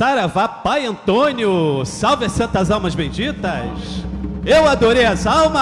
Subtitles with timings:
[0.00, 4.02] Saravá Pai Antônio, salve as santas almas benditas.
[4.46, 5.60] Eu adorei as almas.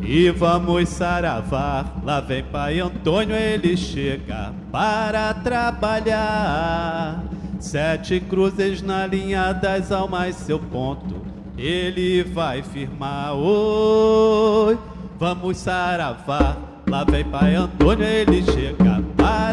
[0.00, 7.22] E vamos saravar, lá vem Pai Antônio, ele chega para trabalhar.
[7.60, 11.20] Sete cruzes na linha das almas, seu ponto,
[11.58, 13.34] ele vai firmar.
[13.34, 14.78] Oi,
[15.18, 16.56] vamos saravar,
[16.88, 18.95] lá vem Pai Antônio, ele chega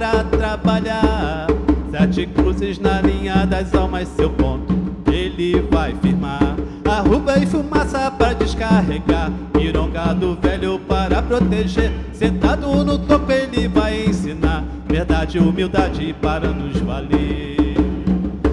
[0.03, 1.47] para trabalhar.
[1.89, 4.73] Sete cruzes na linha das almas, seu ponto,
[5.09, 6.57] ele vai firmar.
[6.85, 9.31] Arruba e fumaça para descarregar.
[9.53, 11.89] Pirongado velho para proteger.
[12.11, 14.65] Sentado no topo ele vai ensinar.
[14.87, 17.77] Verdade e humildade para nos valer.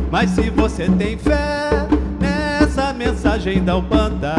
[0.09, 1.87] Mas se você tem fé
[2.18, 4.34] Nessa mensagem da Ubanda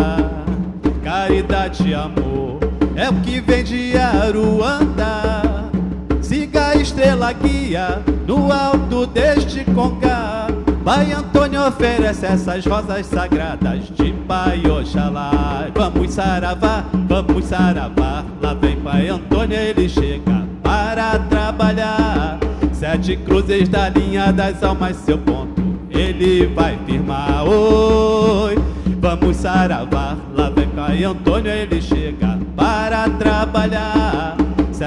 [1.01, 2.59] Caridade e amor
[2.93, 4.90] É o que vem de Aruanda
[7.31, 10.47] guia No alto deste congá
[10.83, 15.67] Pai Antônio oferece essas rosas sagradas de Pai Oxalá.
[15.75, 18.25] Vamos saravá, vamos saravá.
[18.41, 22.39] Lá vem Pai Antônio, ele chega para trabalhar.
[22.73, 25.61] Sete cruzes da linha das almas, seu ponto,
[25.91, 27.47] ele vai firmar.
[27.47, 28.57] Oi,
[28.99, 30.17] vamos saravá.
[30.35, 34.00] Lá vem Pai Antônio, ele chega para trabalhar.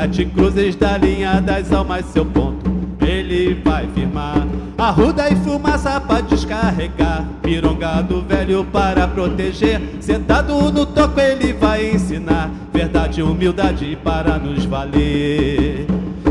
[0.04, 4.46] Sete cruzes da linha das almas, seu ponto, ele vai firmar.
[4.76, 7.24] Arruda e fumaça pra descarregar.
[7.40, 9.80] Pirongado velho para proteger.
[10.00, 12.50] Sentado no toco ele vai ensinar.
[12.70, 15.86] Verdade e humildade para nos valer.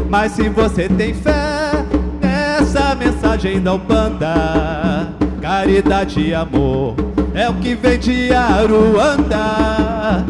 [0.08, 1.84] Mas se você tem fé
[2.22, 5.10] Nessa mensagem da Umbanda
[5.42, 6.96] Caridade e amor
[7.34, 10.24] É o que vem de Aruanda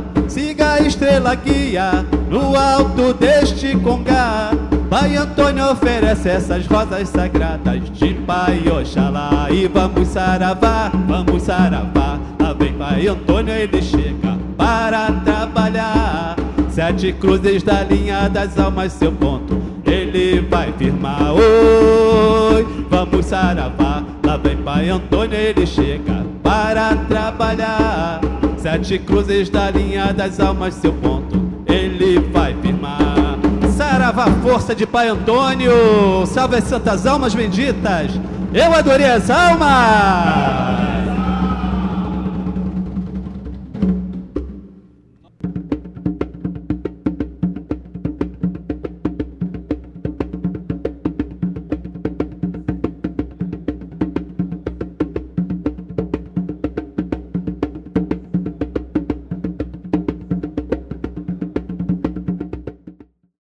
[1.31, 4.51] guia No alto deste congá.
[4.89, 12.19] Pai Antônio oferece essas rosas sagradas de Pai Oxalá E vamos saravá, vamos saravá.
[12.39, 16.35] Lá vem Pai Antônio, ele chega para trabalhar.
[16.69, 21.33] Sete cruzes da linha das almas, seu ponto Ele vai firmar.
[21.33, 24.03] Oi, vamos saravá.
[24.23, 28.19] Lá vem Pai Antônio, ele chega para trabalhar
[28.63, 31.37] Sete cruzes da linha das almas, seu ponto
[31.67, 33.37] Ele vai firmar
[33.75, 38.11] Saravá força de Pai Antônio, salve as santas almas benditas.
[38.53, 40.82] Eu adorei as almas.